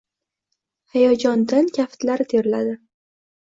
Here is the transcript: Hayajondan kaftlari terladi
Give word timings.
Hayajondan 0.95 1.71
kaftlari 1.77 2.29
terladi 2.35 2.77